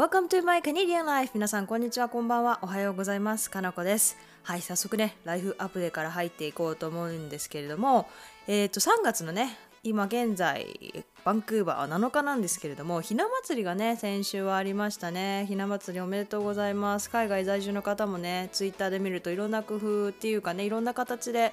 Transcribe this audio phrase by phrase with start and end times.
[0.00, 1.32] Welcome to my Canadian life.
[1.34, 2.58] 皆さんこんにちはこんばんは。
[2.62, 3.50] おはようございます。
[3.50, 4.16] かなこです。
[4.42, 8.08] はい早速ねライフアップデーから入っていこうと思うんですけれども
[8.46, 15.44] えっ、と3月のね今現在バンクーバーは7日なんですけれどもひな祭りがね先週はありましたね。
[15.46, 17.10] ひな祭りおめでとうございます。
[17.10, 21.52] 海外在住の方もねツイッターで見るといろんな工夫っていうかねいろんな形で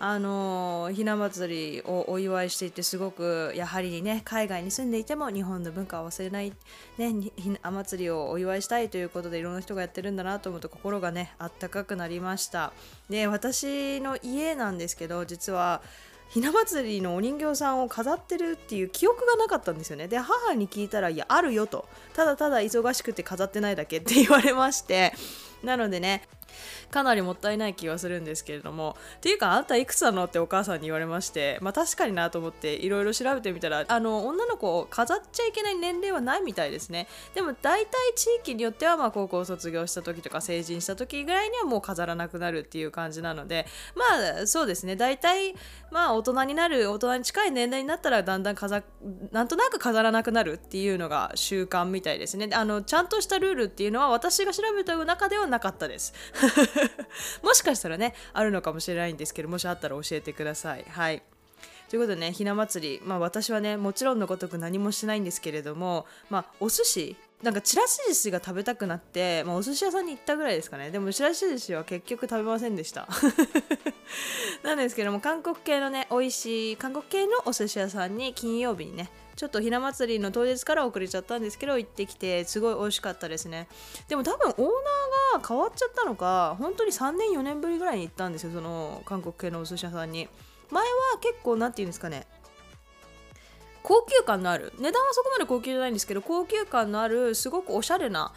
[0.00, 6.52] あのひな祭りをお祝いしていてすごくやはりね海外に住んでいても日本の文化を忘れない、
[6.98, 12.72] ね、ひな祭りをお祝いしたいということでいろんな人がやってるんだなと思うと心がねあったかくなりました。
[13.10, 15.82] で私の家なんですけど実は
[16.28, 20.08] ひな祭りのお人形さんを飾ってるっていう記憶がなかったんですよね。
[20.08, 21.88] で母に聞いたら「いやあるよ」と。
[22.14, 25.12] ただただ忙しくて飾ってないだけって言われまして。
[25.62, 26.22] なのでね
[26.90, 28.96] かなりもったいない気はするんですけれども。
[29.16, 30.24] っていうかあんたいくつなの？
[30.24, 31.58] ってお母さんに言われまして。
[31.60, 37.08] まあ確かになと思っていろいろ調べてみたらあの女の子を飾っちゃいけない年齢はないみたいですね。
[37.34, 43.66] でも大体地域によってはまあ高校卒業した時とか成人した時ぐらいにはもう飾らなくなるっていう感じなので。
[43.94, 44.96] まあそうですね。
[44.96, 45.54] 大体
[45.90, 48.82] まあ大人になる大人に近い年齢になったらだんだん飾
[49.32, 52.48] なんとなく飾らなくなるっていうのが習慣みたいですね。
[52.52, 56.14] あのちゃんとしたルールっていうのは私が調べた中ではなかったです。
[57.42, 60.84] もしかしたらねあるのかもしれないんですけどもしあったら教えてください。
[60.88, 61.22] はい。
[61.88, 63.00] ということでねひな祭り。
[63.04, 67.16] まあ私はねもちろんのごとく何もしないんですけれどもまあお寿司。
[67.42, 70.90] なんかちらし寿司が食べたくなって、まあ、お寿司屋さんに行ったぐらいですかね。
[70.90, 73.06] でもちらし寿司は結局食べませんでした。
[74.64, 79.08] なんですけども韓国系のね美味しい韓国系のお寿司屋さんに金曜日にね
[79.38, 83.68] ちょっとひな祭りの当日から遅れちゃったんですけど行ってきてすごい美味しかったですね。
[84.08, 90.28] でも多分オーナーが変わっちゃったのか本当に3年4年ぶりぐらいに行ったんですよその韓国系のお寿司屋さんに。
[90.70, 90.88] 前は
[91.20, 92.26] 結構何て言うんですかね
[93.82, 98.32] 高級感のある値段はそこまで高級じゃないんですけど高級感のあるすごくおしゃれな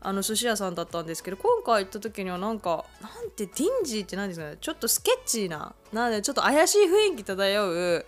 [0.00, 8.06] あの寿司屋さんだったんですけど今回行った時にはなんかなんてディンジーって何ですかねちょっとスケッチーななんでちょっと怪しい雰囲気漂う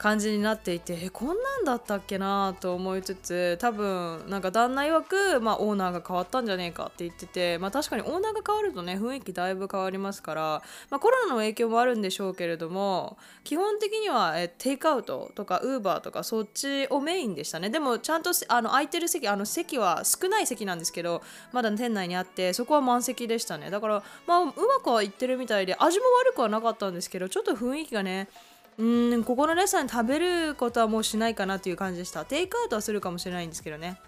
[0.00, 17.68] 感じになっていてえこんなんだったっけなと思いつつ多分なんか旦那曰く、まあ、オーナーが変わったんじゃねえかって言ってて、まあ、確かにオーナーが変わるとね雰囲気だいぶ変わりますから、まあ、コロナの影響もあるんでしょうけれども基本的にはえテイクアウトとかウーバーとかそっちをメインでしたね。
[17.68, 21.20] でもちゃんとあの空いてる席あの席は少ない席なんですけど
[21.52, 23.68] まだ店内にあってそこは満席でしたね。
[23.68, 24.52] だからまあうま
[24.82, 28.30] くはいってるみたいで味も悪くはなかったんですけどちょっと雰囲気がね
[28.78, 32.24] うんここのレストラン食べることはもうしないかなという感じでした。
[32.24, 34.00] テイクアウトはするかもしれないんですけどね。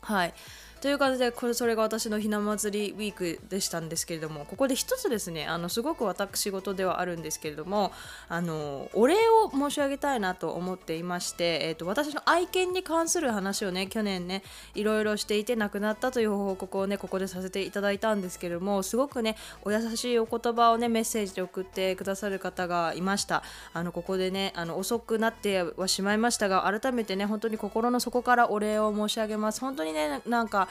[0.00, 0.34] はい。
[0.82, 7.92] という感じでこれそれが私のひな祭りウィークでしたんですけれどもここで一つですねあのすごく私事ではあるんですけれども
[8.28, 14.42] あのお礼を申し上げたいなと思っていまして、えーと、私の愛犬に関する話をね去年ね
[14.74, 23.44] いろいろしていて亡くなったという報告をねここでさせていただいたんですけれどもすごくねお優しいお言葉をねメッセージで送ってくださる方がいました。
[23.72, 29.60] あのここでねあの遅くなってはしまいましたが改めてね本当に心の底からお礼を申し上げます。
[29.60, 30.68] 本当にねなんか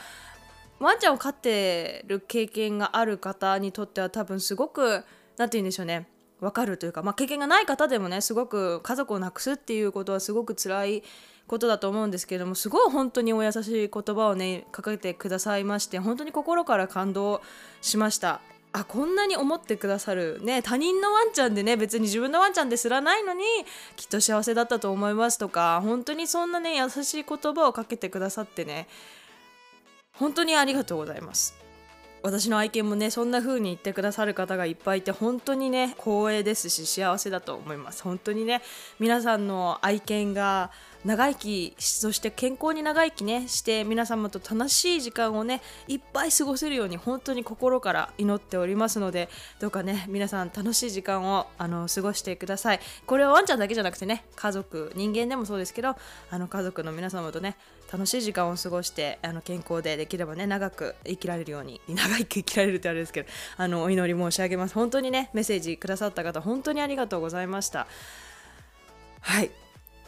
[0.79, 5.03] ワンちゃんを飼ってる経験がある方にとっては多分すごく
[5.38, 6.07] 何て言うんでしょうね。
[6.39, 11.03] 分かるというか、まあ、経験がない方でもねすごく家族を亡くすっていうことはすごく辛い
[11.47, 17.41] ことだと思うんですけれどもすごい本当にお優しい言葉をねかけてくださいまして本当に心から感動
[17.81, 18.41] しました。
[18.73, 23.44] あこんなに思ってくださるね他人のワンちゃんでね別に自分のワンちゃんですらないのに
[23.97, 28.88] きっと幸せだったと思いますとか本当にそんなね優しい言葉をかけてくださってね
[30.22, 31.56] 本当にありがとうございます。
[32.22, 38.04] 私の愛犬もねそんな風に言ってくださる方がいっぱいいて本当にね光栄ですし幸せだと思います。
[38.04, 38.62] 本当にね
[39.00, 40.70] 皆さんの愛犬が
[41.03, 49.28] 長生きそして健康に長生きねして皆様と楽しい時間をねいっぱい過ごせるように本当に心から祈っておりますので
[49.59, 52.79] どうかね皆さん楽しい時間をあの過ごしてください。
[53.07, 55.95] これはワンちゃんだけじゃなくてね家族人間でもそうですけど
[56.30, 57.57] あの家族の皆様とね
[57.92, 64.75] 楽しい時間を過ごしてあの健康でできればね長く生きられるように 長生き生きられるってあれですけどあのお祈り申し上げます。
[64.75, 67.88] 本当にねメッセージくださった方本当にありがとうございました。
[69.21, 69.61] はい。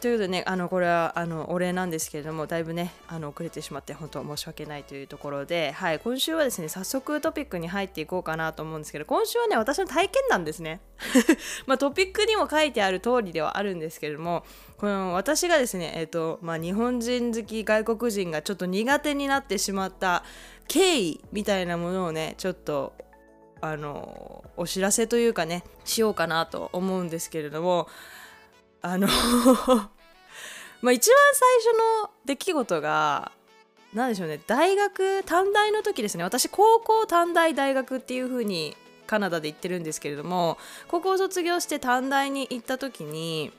[0.04, 10.82] ということでねあのこれはあのお礼なんですけれどもだいぶねあの遅れてしまって本当申し訳ないというところで、はい、今週はですね早速トピックに入っていこうかなと思うんですけど今週はね私の体験談ですね。
[11.64, 14.44] まあ、トピックにも書いてある通りではあるんですけれども
[14.76, 20.22] この私がですね、えーとまあ、日本人好き外国人がちょっと苦手になってしまった
[20.68, 22.92] 経緯みたいなものをねちょっと
[23.62, 27.88] あのお知らせというかねしようかなと思うんですけれども
[28.82, 29.08] あの
[30.84, 33.32] まあ一番最初の出来事が
[33.94, 36.24] 何でしょうね大学短大の時ですね。
[36.24, 38.76] 私高校短大大学っていう風に
[39.06, 40.58] カナダで行ってるんですけれども
[40.88, 43.50] 高校卒業して短大に行った時に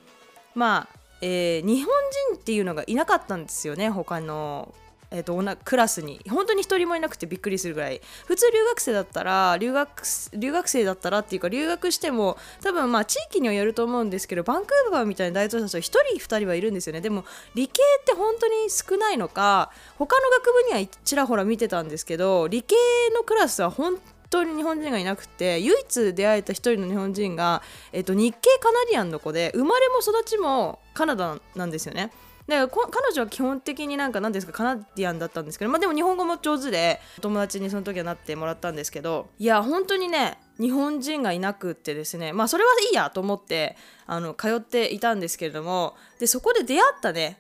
[0.54, 1.88] まあ、えー、日本
[2.31, 4.74] 人っていうのがいなかったんですよね他の
[5.15, 9.89] えーと、とクラスに本当に一人もいなくてびっくりするぐらい普通留学生だったら留学
[10.33, 15.83] 留学生だったらっていうか留学しても多分まあ地域にはよると思うんですけどバンクーバーみたいな大統領たちは1
[16.17, 17.23] 人2人はいるんですよねでも
[17.53, 22.75] 理系って本当に少ないのか他の学部にはちらほら見てたんですけど理系
[23.15, 23.97] のクラスは本
[24.29, 27.62] 当に日本人がいなくて唯一出会えた1人の日本人が、
[27.94, 32.12] えっと、日系カナディアンの子で生まれも育ちもカナダなんですよね。
[32.47, 43.75] だから彼女は基本的になんか何ですかカナディアンだったんですけど、まあ、でも日本語も上手で友達にその時はなってもらったんですけどいや本当にね日本人がいなくってですねまあそれはいいやと思って
[44.06, 47.39] あの通っていたんですけれどもでそこで出会ったね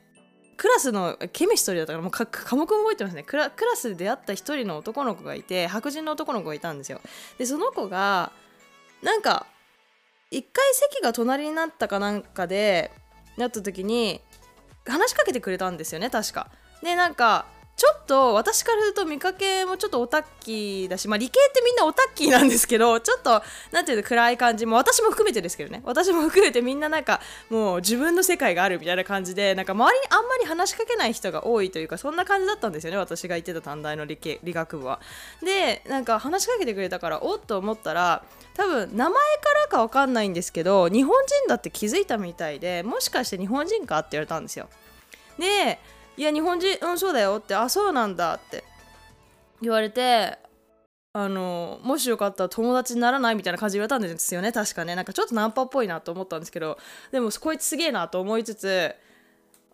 [0.57, 3.23] クラスのケミストリーだったからもう科目も覚えてますね。
[3.23, 7.01] クラスで出会った一人の男の子がいて白人の男の子がいたんですよ。
[7.37, 8.31] でその子が
[9.03, 9.47] なんか
[10.31, 12.91] 一回席が隣になったかなんかで
[13.37, 14.21] なった時に
[14.87, 16.49] 話しかけてくれたんですよね確か。
[16.83, 27.19] でなんかちょっと私からすると見かけもちょっとオタッキーだし、まあ、理系ってみんなオタッキーなんですけど ちょっとなんていうの暗い感じも私も含めてですけどね私も含めてみんななんか
[27.49, 35.01] もう自分の世界があるみたいな感じでなんか周りにあんまり話しかけない人が多いというかそんな感じだったんですよね私が行ってた短大の理系理学部は。
[35.43, 38.23] でなんか話しかけてくれたからおっと思ったら
[38.53, 44.69] 多分名前からか分かんないんですけど日本人だって気づいたみたいでもしかして日本人かって言われたんですよ。
[45.37, 45.79] で
[46.17, 48.63] いや日本人うんそうだよってあそうなんだって。
[49.61, 50.37] 言われて
[51.13, 54.51] あのもしよかったら友達にならないみたいな感じで言われたんですよね。
[54.51, 54.95] 確かね。
[54.95, 56.77] なんかちょっとナンパっぽいなと思ったんですけど。
[57.11, 58.93] でもこいつすげえなと思いつつ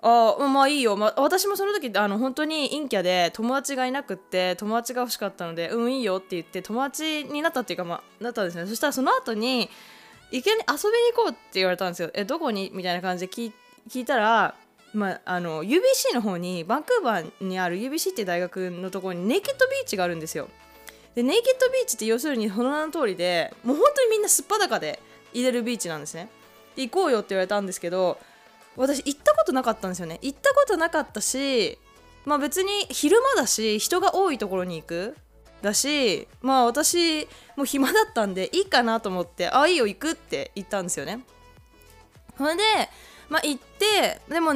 [0.04, 8.66] あまあいいよ、まあ、私もその時あの本当に陰キャで友達がいなくって友達が欲しかったのでうんいいよって言って友達になったっていうかまあなったんですね。
[8.66, 9.70] そしたらその後に
[10.32, 12.12] いきなり遊びに行こうって言われたんですよ。
[12.14, 12.72] えどこに？
[12.74, 13.52] みたいな感じで聞
[13.96, 14.56] いたら
[14.94, 20.50] まあ、あの UBC の方にバンクーバーにある UBC って大学のところにネイケッドビーチがあるんですよ。
[21.16, 25.00] でネイケッドビーチって要するにその名の通りでもう本当にみんなすっぱだかで
[25.34, 26.30] 入れるビーチなんですね。
[26.76, 28.18] で行こうよって言われたんですけど
[28.78, 30.20] 私行ったことなかったんですよね。
[30.22, 31.78] 行ったことなかったし
[32.26, 35.16] まあ別に昼間だし人が多いところに行く。
[35.62, 41.24] だしまあ私もう暇だったんでいいかなと思ってあいいよ行くって言ったんですよね。
[42.38, 42.64] それで
[43.30, 44.54] まあ行ってでも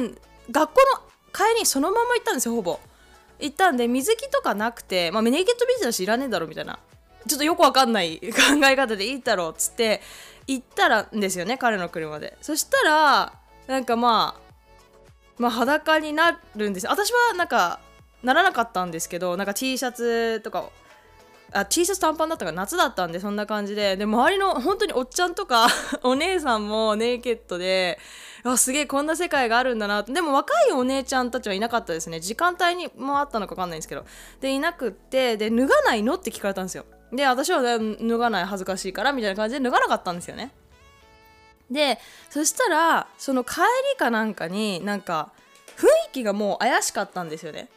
[0.50, 2.80] 学校の帰りにそのまま行ったんですよほぼ。
[3.38, 6.78] 行ったんで水着とかなくて、まあ、ネイケットビーチだしいらねえだろみたいな。
[7.26, 10.00] ちょっとよくわかんない 考え方でいいだろうっつって
[10.46, 12.36] 行ったらんですよね彼の車で。
[12.40, 13.32] そしたら
[13.66, 14.46] なんかまあ
[15.38, 17.80] まあ裸になるんです私はなんか
[18.22, 20.70] ならなかったんですけどなんか T シャツとか
[21.52, 23.96] あ T シャツ短パンだったから夏だったんでそんな感じで。
[23.96, 25.68] で周りの本当におっちゃんとか
[26.02, 27.98] お姉さんもネイケットで
[28.44, 32.20] あすげえこんな世界があるんだなでも若いお姉ちゃんたちはいなかったですね。
[32.20, 34.04] 時間帯にもあったのか分かんないんですけど。
[34.40, 36.84] でいなくってで脱がないのって聞かれたんですよ。
[37.12, 40.52] で私は脱がない恥ずかしいからみたいな感じで脱がなかったんですよね。
[41.70, 41.98] で
[42.30, 43.60] そしたらその帰
[43.92, 45.32] りかなんかになんか
[45.76, 47.68] 雰囲気がもう怪しかったんですよね。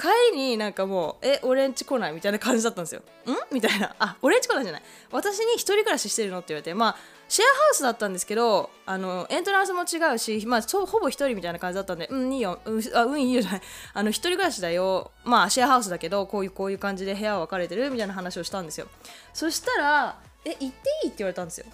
[0.00, 3.02] 帰りになんかもう「え俺んち来ない?」みたいな感じだったんですよ。
[3.26, 3.54] ん？
[3.54, 6.96] みたいな「あ俺んち来ないじゃない私に一人暮らししてるの?」って言われてまあ
[7.28, 13.62] シェアハウスだったんですけどあのエントランスも違うし、まあ、ほぼ一人みたいな感じだったんで「うんいいようあうんいいよ」じゃない
[13.94, 18.86] あの一人暮らしだよまあシェアハウスだけどこういうこういう感じで部屋分かれてるみたいな話をしたんですよ
[19.32, 20.70] そしたら「え行ってい
[21.06, 21.66] い?」って言われたんですよ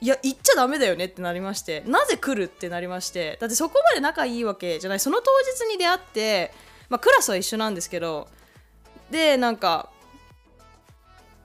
[0.00, 6.52] いや行っちゃダメだよねってなりましてなぜ来るってなりましてだってそこまで仲いいわけじゃないその当日に出会って
[6.88, 8.28] まあ、クラスは一緒なんですけど
[9.10, 9.90] でなんか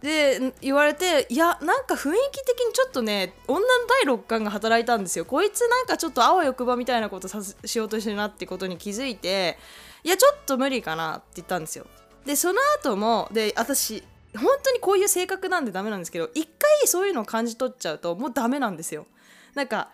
[0.02, 5.26] で言われていやなんか雰囲気的にちょっとね女の第六感が働いたんですよ。
[5.26, 9.60] こいつなんかちょっとあわよくばみたいなことさしようとしてるなってことに気づいて
[10.04, 11.86] いやちょっと無理かなって言ったんですよ。
[12.26, 14.04] でその後もで私
[14.36, 19.06] 本当にこういう性格なんでダメなんですけど一回そういうのを感じ取っちゃうともうダメなんですよ。
[19.54, 19.90] なんか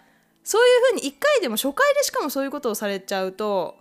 [0.46, 3.76] そういう風に一回でも初回でしかもそういうことをされちゃうと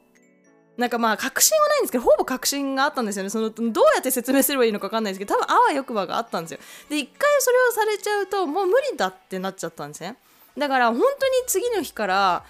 [0.76, 3.30] なんかまあ確信はないんですけどほぼ確信があったんですよね。
[3.30, 6.60] そのどうやって説明すればいいのか分かんないですけど多分あわよくばがあったんですよ。
[6.90, 10.16] で一回それをされちゃうともう無理だってなっちゃったんですね。
[10.58, 11.10] だから本当に
[11.46, 12.44] 次の日から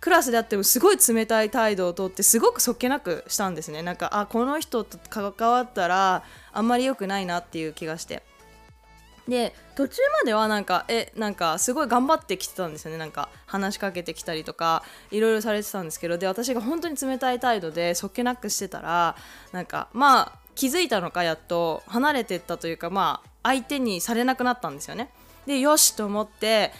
[0.00, 3.82] クラスであってもすごい冷たい態度をとってすごくそっけなくしたんですね。
[3.82, 8.22] なんかあこの人と関わったらあんまり良くないなっていう気がして。
[9.28, 12.98] で途中まではなんかえなんかすごい頑張ってきてたんですよね。
[12.98, 19.16] なんか話しかけてきたりとかいろいろされてたんですけどで私が本当に冷たい態度でそっけなくしてたら
[19.52, 25.10] なんかまあ気づいたのかやっと離れてったというかまあ相手にされなくなったんですよね。
[25.46, 26.72] でよしと思って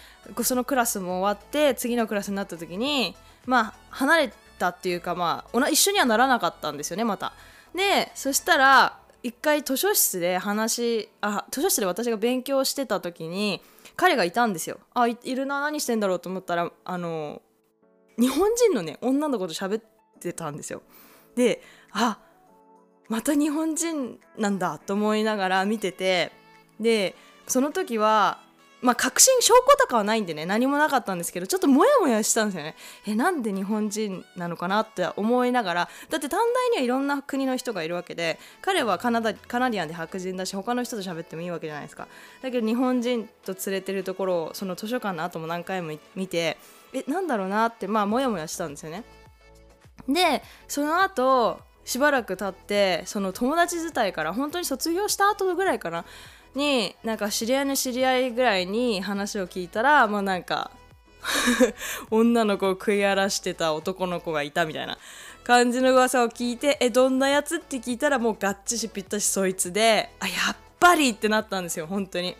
[0.42, 3.14] そのクラスも終わって次のクラスになった時に
[3.46, 7.32] まあ離れたっていうかまあ一緒にはならなかったんですよねまた。
[7.74, 13.62] でそしたら一回図書室で話あ図書室で私が勉強してた時に
[13.96, 14.78] 彼がいたんですよ。
[14.92, 17.40] あいるな何してんだろうと思ったらあの
[18.18, 19.82] 日本人のね女の子と喋っ
[20.20, 20.82] てたんですよ。
[21.36, 21.62] で
[21.92, 22.18] あ
[23.08, 26.30] また日本人なんだと思いながら見てて
[26.78, 27.14] で
[27.46, 28.42] その時は
[28.84, 32.76] まあ確信証拠とかはないんでね何もなかったんですけどちょっとモヤモヤしたんですよね。
[33.06, 35.88] えなんで日本人なのかなって思いながら。
[36.10, 42.08] だって短大にはいろんな国の人がいるわけで彼はカナダカナディアンで白人だし他の人と喋ってもいいわけじゃないですか。
[42.42, 46.58] だけど日本人と連れてるところをその図書館の後も何回も見て
[46.92, 49.04] えなんだろうなってまあモヤモヤしたんですよね。
[50.06, 56.04] でその後しばらく経ってその友達伝いから本当に卒業した後ぐらいかな。
[56.54, 60.70] になんか知り合いの知り合いぐらいに話を聞いたらまあなんか
[62.10, 64.98] 女の子を食い荒らしてた男の子がいたみたいな
[65.42, 67.56] 感じの噂を聞いてえどんなやつ？
[67.56, 72.36] って聞いたらもうガッチしぴったしそいつであやっぱりってなったんですよ本当に。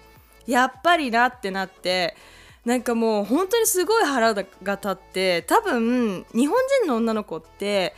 [0.47, 2.14] やっぱりなってなって
[2.64, 7.94] なんかもう本当にすごい腹が立って多分日本人の女の子って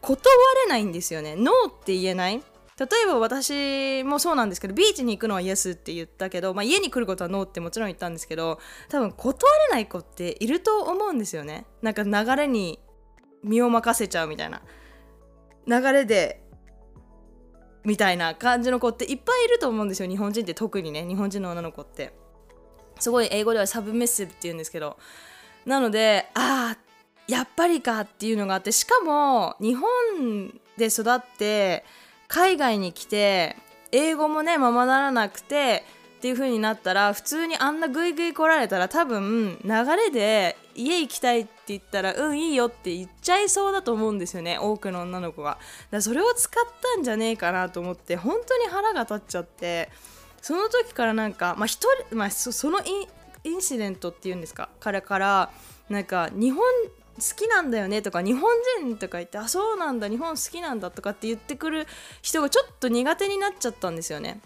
[0.00, 0.18] 断
[0.64, 1.34] れないんですよね。
[1.36, 2.42] ノーって言えない。
[2.80, 8.58] 例えば私もそうなんですけどビーチに行くのはイエスって言ったけど、まあ、家に来ることはノーってもちろん言ったんですけど
[8.88, 11.66] 多分断れない子っていると思うんですよね。
[11.82, 12.78] なんか流れに
[13.44, 14.62] 身を任せちゃうみたいな。
[15.66, 16.42] 流れで
[17.84, 22.14] みたいな感じの子っていっぱいいると思うんですよ日本人って特にね日本人の女の子って。
[22.98, 24.96] すごい英語ではサブメッシブって言うんですけど。
[25.66, 26.78] なのでああ
[27.28, 31.84] やっぱりかっていうのがあってしかも日本で育って
[32.30, 33.56] 海外に来て
[33.90, 35.84] 英語もねままならなくて
[36.18, 45.50] っていう風になったら普通にあんなグイグイ来られたら多分流れで家行きたいって言ったらうんいいよって言っちゃいそうだと思うんですよね多くの女の子が。
[45.50, 45.60] だか
[45.92, 49.90] らそれを使ったんじゃねえかなと思って本当に腹が立っちゃって
[50.40, 52.78] その時からなんかまあ一人、まあ、その
[53.42, 55.50] インシデントっていうんですか彼から
[55.88, 56.62] なんか日本
[57.36, 58.50] きなんだよねとか日本
[58.82, 61.86] 人とか言ってあそうなんだ日本好きなんだとかって言ってくる
[62.22, 64.40] 人がちょっと苦手になっちゃったんですよね。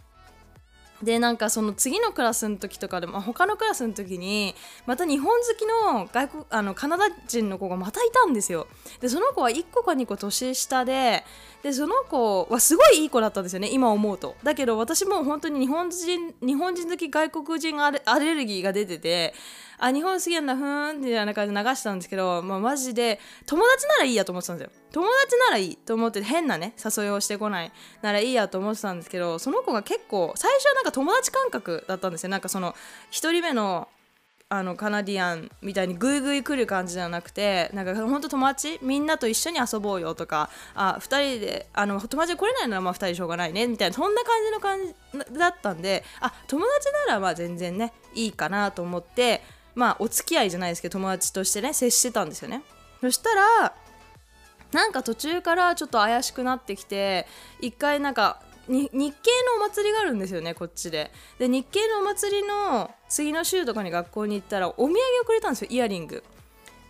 [1.04, 4.54] でなんかその次のクラスの時とかでも他のクラスの時に
[4.86, 8.66] また日本好きの外国あのカナダ人の子がまたいたんですよ
[9.00, 11.24] でその子は1個か2個年下で
[11.62, 19.34] でその子はすごいいい子だったんですよね今思うとだけど私も本当に日本人日本人好き外国人アレアレルギーが出てて
[19.78, 24.72] あ日本好きなんだふーんみたいな感じで流したんですけど、まあ、マジで友達ならいいやと思ってたんですよ。
[24.92, 32.30] 友達ならいいと思って変なね誘いをしてこないならいいやと思ってたんですけどその子が結構最初はなんか友達感覚だったんですよ。
[32.30, 32.72] なんかその
[33.10, 33.88] 1人目の
[34.50, 49.42] あのカナディアンみたいにグイグイ来る感じじゃなくてなんか本当友達みんなと一緒に遊ぼうよとかあ2人であの友達来れないならまあ2人しょうがないねみたいなそんな感じの感じだったんであ友達ならまあ全然ねいいかなと思って
[49.74, 52.62] まあお付き合いじゃないですけど友達としてね接してたんですよね。
[53.00, 53.74] そしたら
[54.72, 57.26] なんか途中からちょっと怪しくなってきて
[57.60, 58.98] 一回なんか日系
[59.58, 61.12] のお祭りがあるんですよねこっちで。
[61.38, 66.24] で日系のお祭りの次の週とかに学校に行ったらお土産をくれたんですよイヤリング。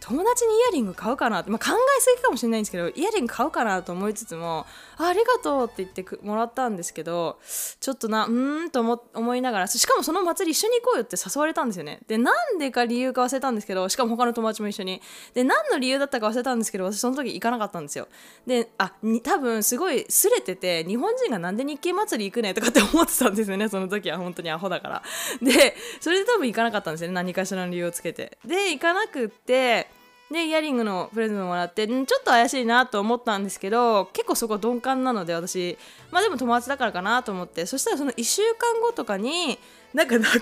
[0.01, 7.39] 友達にイヤリング買うかなって、まあ、考えすぎかもしれないんですけどイヤリング買うかなと思いつつもありがとうって言ってもらったんですけど
[7.81, 12.01] ちょっとなうーんと思思いながらしかもその祭り一緒に行こうよって誘われたんですよね。
[12.07, 15.01] でなんでか理由か忘れたんですけどしかも他の友達も一緒に。
[15.35, 18.09] で何の理由だったか忘れたんですけど私その時行かなかったんですよ。
[18.47, 25.03] であに多分すごいすれてて日本人がなんで日系祭り行くねとかって思ってたんですよねその時は本当にアホだから。
[25.43, 28.39] でそれで多分行かなかったんですよね何かしらの理由をつけて。
[28.45, 29.89] で行かなくって
[30.31, 35.77] でイヤリングのプレゼントもらってちょっと怪しいなと思ったんですけど結構そこ鈍感なので私。
[36.11, 37.67] まあでも友達だからかなと思って。
[37.67, 39.59] そしたらその1週間後とかに
[39.93, 40.39] なんか中庭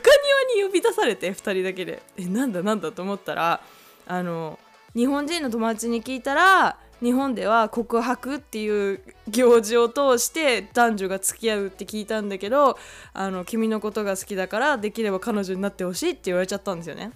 [0.57, 2.03] に呼び出されて2人だけで。
[2.17, 3.61] えなんだなんだと思ったら
[4.07, 4.59] あの
[4.95, 12.79] 日本人の友達に聞いたら日本では告白っていう行事を通して男女が付き合うって聞いたんだけど
[13.13, 17.11] あの君のことが好きだからできれば彼女になってほしいって言われちゃったんですよね。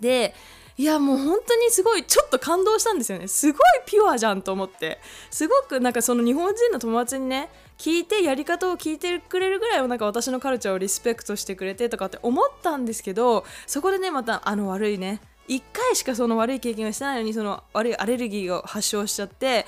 [0.00, 0.34] で
[0.78, 3.28] いやもう本当にすごいちょっと感動したんですよね。
[3.28, 4.98] すごいピュアじゃんと思って。
[5.30, 19.66] すごくなんかその日本人の友達にね聞いてやり方を聞いてくれるぐらいなんか私のカルチャーをリスペクトしてくれてとかって思ったんですけどそこでねまたあの悪いね1回しかその悪い経験をしてないのにその悪いアレルギーを発症しちゃって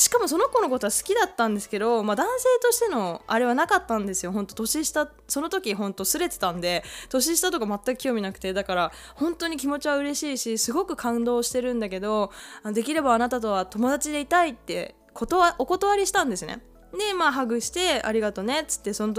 [0.00, 4.32] しかもその子のことは好きだったんですけど、まあ、男性としてのあれはなかったんですよ。
[4.32, 12.32] 本当年下その時本当すれてたんで年下とか全く興味なくてだから本当に気持ちは嬉しいしすごく感動してるんだけど
[12.72, 16.62] できればあなたとは友達でいたいってことはお断りしたんですね。
[16.96, 19.12] でまあハグしてありがとうねっつってその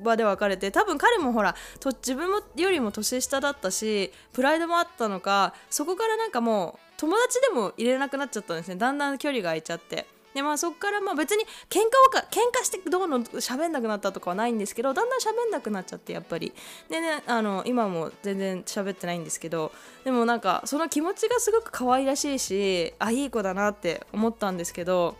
[0.00, 8.76] 場で別れて多分彼もほらと自分もよりも年下だったしプライドもあったのかそこからなんかもう友達でも入れなくなっちゃったんですね。
[8.76, 10.06] だんだん距離が空いちゃって。
[10.34, 16.52] でまあそっからまあ別に喧嘩をか喧嘩してどうの喋んなくなったとかはないんですけどだんだん喋んなくなっちゃってやっぱり。
[16.88, 19.72] でねあの今も全然喋ってないんですけど
[20.04, 25.16] でもなんかその気持ちがすごく可愛らしいしあいい子だなって思ったんですけど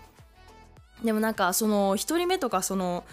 [1.02, 3.04] でもなんかその1人目とかその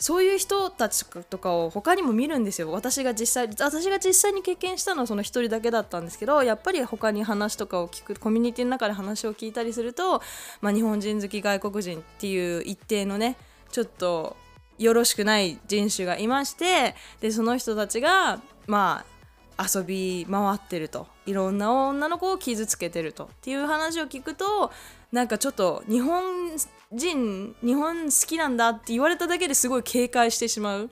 [0.00, 2.72] そういう人たちとかを他にも見るんですよ。
[2.72, 10.22] 私が実際私が実際に経験したのはその1人だけだったんですけどやっぱり他に話とかを聞くコミュニティの中で話を聞いたりすると、
[10.62, 13.36] まあ、日本人好き外国人っていう一定のね
[13.70, 14.36] ちょっと
[14.78, 19.19] よろしくない人種がいましてでその人たちがまあ
[19.60, 21.06] 遊び回ってると。
[21.26, 24.72] いろんな女の子を傷つけてるとっていう話を聞くと
[25.12, 26.50] なんかちょっと日本
[26.92, 30.90] 人日本好きなんだって言われただけですごい警戒してしまう。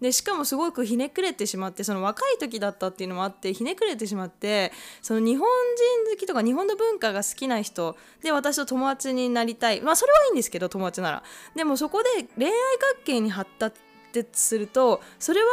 [0.00, 4.72] でしかもすごくひねくれてしまってその若い時だったっていうのもあってひねくれてしまって
[5.02, 9.82] その日本人好きとか日本の文化が好きな人で私と友達になりたい。
[9.82, 11.22] まあそれはいいんですけど友達なら。
[11.54, 13.76] でもそこで恋愛関係に発達
[14.32, 15.46] するとそれは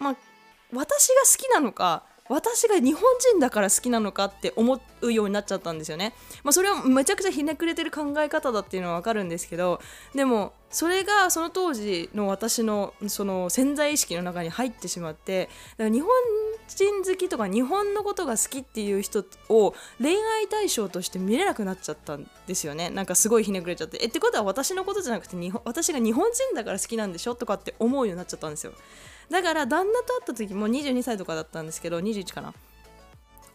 [0.00, 0.16] まあ
[0.72, 6.12] 私が好きなのか私が日本人だから好きなのかって思うようになっちゃったんですよね。
[6.42, 9.80] まあ、それはめちゃくちゃひねくれてる考え方だっていうのはわかるんですけど
[10.12, 16.10] でもそれがその当時の私のその潜在意識の中に入ってしまってだから日本
[16.66, 22.90] 人好きとか日本のことが好きっていう人を恋愛対象として見れなくなっちゃったんですよね。
[22.90, 23.98] なんかすごいひねくれちゃって。
[24.02, 27.36] えってことは私のことじゃなくて私が日本人だから好きなんでしょ？
[27.36, 28.72] とかって思うようになっちゃったんですよ。
[29.30, 32.54] だから旦那と会った時も22歳とかだったんですけど21かな。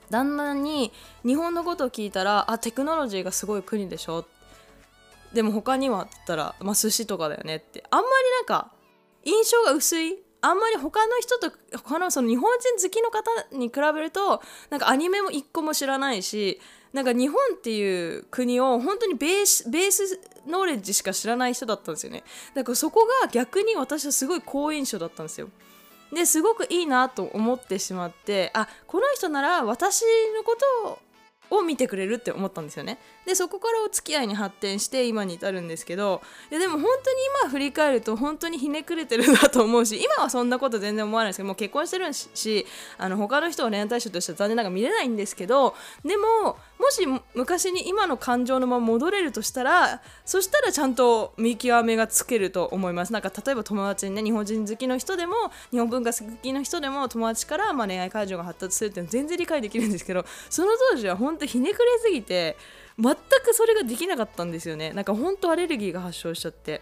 [0.09, 0.91] 旦那に
[1.25, 4.25] 日本のことを聞いたらあテクノロジーがすごい国でしょ。
[5.33, 7.83] でも他にはって言ったら、まあ、寿司とかだよねって。
[7.89, 8.71] あんまりなんか
[9.23, 10.19] 印象が薄い。
[10.43, 16.59] あんまり他の人と他のその日本人好きの方に比べるとなんかアニメも一個も知らないし
[16.93, 22.23] なんか日本っていう国を本当にベースベースノーレッジしか知らない人だったんですよね。
[22.53, 25.49] だからそこが逆に私はすごい好印象だったんですよ。
[26.13, 30.03] ですごくいいなと思ってしまってあこの人なら私
[30.35, 30.99] のこと
[31.51, 32.97] を見てくれるって思ったんですよね。
[33.25, 42.65] でそこからお付き合いに発展して今に至るんですけどいやでも本当に今振り返ると本当にひねくれてるなと思うし今はそんなこと全然思わないですけどもう結婚してるし
[42.97, 53.13] あの他の人を恋愛対象としては残念ながら見れないんですけどでももし昔に今の感情のまま戻れるとしたらそしたらちゃんと見極めがつけると思います。
[53.13, 55.35] なんか例えば友達にね日本人好きの人でも
[55.69, 62.57] 日本文化好きの人でも友達からまあ恋愛感情が発達するっていうのは全然理解できるんですけどその当時は本当ひねくれすぎて
[62.97, 64.93] 全くそれができなかったんですよね。
[64.93, 66.81] なんか本当アレルギーが発症しちゃって。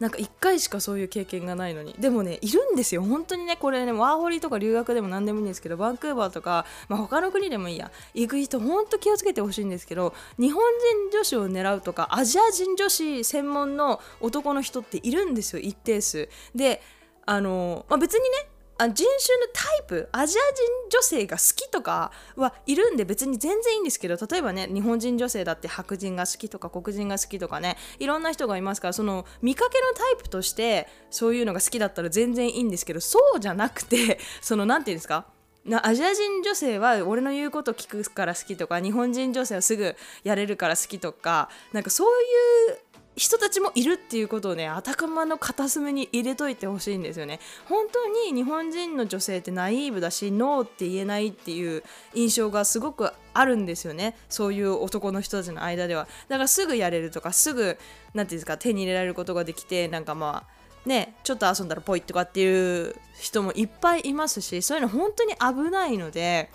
[0.00, 1.94] なんか1回しかそういう経験がないのに。
[1.98, 3.02] でもねいるんですよ。
[3.02, 7.92] 本当にねこれねワーホリとか留学でも何でもいいんですけどバンクーバーとか、まあ、他の国でもいいや。
[8.14, 10.62] 行く人本当気をつけてほしいんですけど日本
[11.10, 16.28] 人女子を狙うとかアジア人女子専門の男の人っているんですよ一定数。
[16.54, 16.82] で
[17.24, 35.26] あの、まあ、別にねあ人種のタイプアジア人女性が好きとかはいるんで別に全然いいんですけど例えばね日本人女性だって白人が好きとか黒人が好きとかねいろんな人がいますからその見かけのタイプとしてそういうのが好きだったら全然いいんですけどそうじゃなくて その何て言うんですか？
[35.64, 42.78] なアジア人女性は俺の言うこと聞くから好きとか日本人女性はすぐやれるから好きとかなんかそういう
[43.14, 47.40] 人たちもいるっていうことをね頭の片隅に入れといてほしいんですよね。
[47.66, 51.82] 本当に日本人の女性ってナイーブだしノーって言えないっていう
[52.14, 54.16] 印象がすごくあるんですよね。
[54.30, 56.08] そういう男の人たちの間では。
[56.28, 57.78] だからすぐやれるとかすぐ何て
[58.14, 66.50] 言うんですか手に入れられることができてなんかまあねちょっと遊んだらポイとかっていう人もいっぱいいますしそういうの本当に危ないので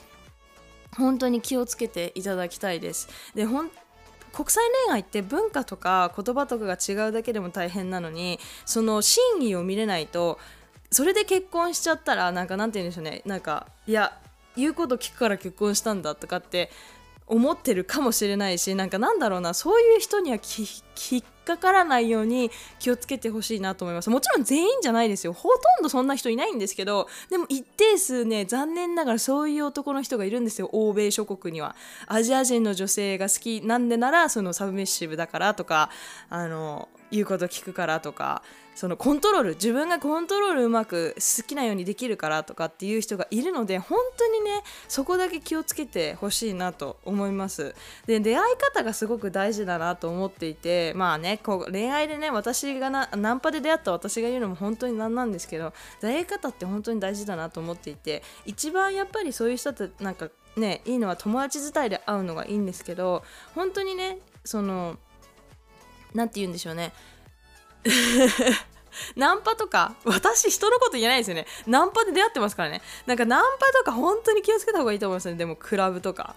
[0.97, 3.07] 本当に気をつけていただきたいです。
[3.35, 3.69] で本
[4.33, 10.39] 国際恋愛って文化とか言葉とかが違うだけでも大変なのにその真意を見れないと
[10.91, 13.21] それで結婚しちゃったらなんかなんて言うんでしょうね。
[13.25, 14.17] なんかいや
[14.55, 16.71] 言うこと聞くから結婚したんだとかって
[17.27, 19.53] 思ってるかもしれないしなんかなんだろうな。
[19.53, 24.09] そういう人にはきっかからないように気をつけてほしいなと思います。
[24.09, 25.33] もちろん全員じゃないですよ。
[25.33, 30.69] ほとんどそんな人いないんですけどでも一定数ね残念ながらそういう男の人がいるんですよ。
[30.73, 31.75] 欧米諸国には。
[32.07, 35.89] アジア人の女性が好きなんでならそのサブメッシブだからとか
[36.29, 38.41] あの言うこと聞くからとか
[38.77, 47.73] そのコントロール自分がコントロールうまく好きなようにできるからとかっていう人がいるので本当にねそこだけ気をつけてほしいなと思います。
[48.05, 63.23] で出会い方がすごく大事だなと思っていてまあねこう恋愛でね私がなナンパで出会った私が言うのも本当になんなんですけど出会い方って本当に大事だなと思っていて一番やっぱりそういう人ってなんかねいいのは友達伝いで会うのがいいんですけど
[63.55, 64.99] 本当にねその
[66.13, 66.93] 何て言うんでしょうね。
[69.15, 71.45] ナンパとか私人のこと言えないですよね。
[71.67, 72.81] ナンパで出会ってますからね。
[73.05, 75.35] なんかナンパとか本当に気をつけた方がいいと思いますね。
[75.35, 76.35] でもクラブとか。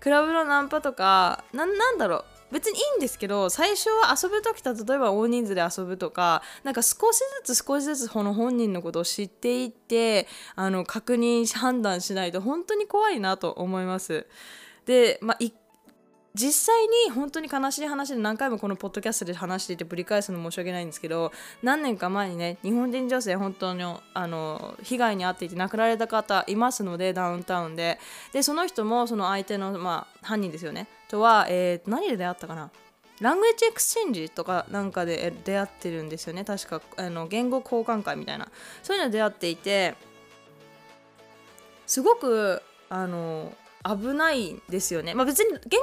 [0.00, 2.24] クラブのナンパとかなんだろう。
[2.52, 14.26] 別にいいんですけど最初は遊ぶ時と例えば大人数で遊ぶとかなんか少しずつ少しずつこの本人のことを知っていってあの確認判断しないと本当に怖いなと思います。
[14.84, 15.36] で、まあ、
[16.34, 21.30] 実際に本当に悲しい話で何回もこのポッドキャストで話していてぶり返すの申し訳ないんですけど
[21.62, 27.98] 何年か前にね日本人女性本当にあの被害に遭っていて亡くなられた方いますのでダウンタウンで。
[28.32, 30.88] でその人もその相手の、まあ、犯人ですよね。
[31.08, 32.70] とは、えー、何で出会ったかな？
[33.20, 36.44] language exchange とかなんかで出会ってるんですよね。
[36.44, 38.48] 確かあの言語交換会みたいな。
[38.82, 39.94] そういうの出会っていて
[41.86, 43.52] すごくあの
[43.84, 45.80] 危ないんですよね、まあ、別に言語交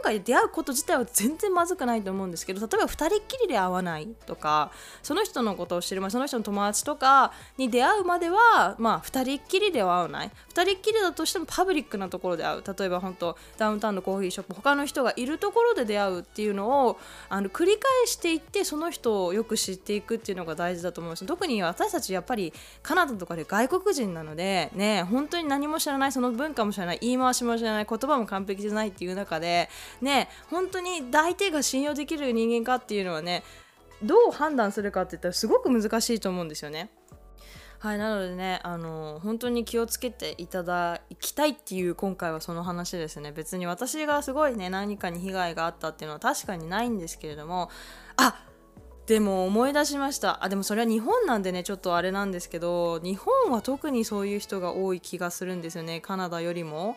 [0.00, 10.30] 換会で出会うこと自体は全然まずくないと思うんですけど例えば2人っきりで会わないとかその人のことを知る前その人の友達とかに出会うまでは、まあ、2人っきりでは会わない。
[10.54, 12.62] 2人っきりだとしてもパブリックなところで会う。
[12.78, 29.68] 例えば本当ダウンタウンのコーヒーショップ他の人がいるところで出会うっていうのをあの繰り返していってその人をよく知っていくっていうのが大事だと思うんです特に私たちやっぱりカナダとかで外国人なのでね本当に何も知らないその文化も知らない言い回しも知らない言葉も完璧じゃないっていう中で
[30.00, 33.42] ね本当に大抵が信用できる人間かっていうのはね
[34.02, 36.90] どう判断するかって言ったらすごく難しいと思うんですよね。
[37.78, 43.32] はいなのでねあの本当に気をつけていただきたいっていう今回はその話ですね。
[43.32, 47.70] 別に私がすごいね何かに被害があったっていうのは確かにないんですけれども
[48.16, 48.44] あ
[49.06, 50.44] でも思い出しました。
[50.44, 56.00] あでもそれは日本なんでねちょっとあれなんですけど日本は特にそういう人が多い気がするんですよね。
[56.00, 56.96] カナダよりも。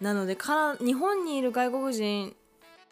[0.00, 2.34] なのでから日本にいる外国人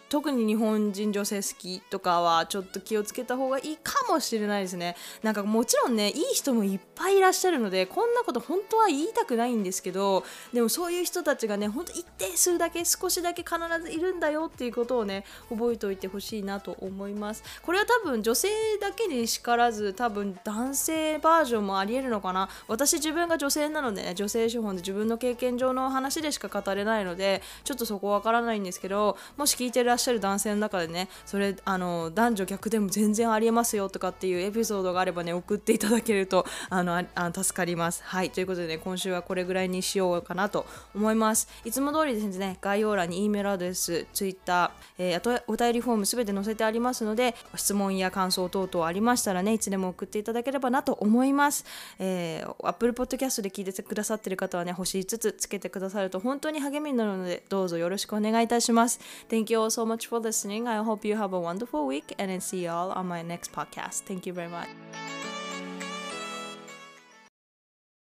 [0.09, 4.97] 特に日本人女性好きとかはちょっと気をつけた方がいいかもしれないですね。
[5.23, 17.43] なんかもちろんねいい人もいっぱいいらっしゃるのでこんなこと本当は言いたくないんですけどでもそういう人たちがねほんと一定数だけ少しだけ必ずいるんだよっていうことをね覚えておいてほしいなと思います。
[17.63, 18.49] これは多分女性
[18.81, 22.49] だけにしからず多分男性バージョンもありえるのかな。
[22.67, 38.03] 私自分が女性なのでね女性資本で自分の経験上の話でしか語れないのでちょっとそこわからないんですけどもし聞いてらっしゃる男性の中でねそれあの男女逆でも全然ありえますよとかっていうエピソードがあればね送っていただけるとあのあ助かります。
[38.05, 38.31] はい。
[38.31, 41.49] ということでね今週はこれぐらいにしようかなと思います。
[41.65, 51.65] いつも通りですね概要欄に E メールアドレス Twitter、えー、お便りフォームすべて載せてありますので質問や感想等々ありましたらねいつでも送っていただければなと思います、
[51.99, 59.01] えー、Apple Podcast で聞いてくださってる方はね星5つつけてくださると本当に励みになるのでどうぞよろしくお願いいたします。
[59.29, 60.69] Thank you all so much for listening.
[60.69, 64.03] I hope you have a wonderful week and then see y'all on my next podcast.
[64.03, 64.69] Thank you very much.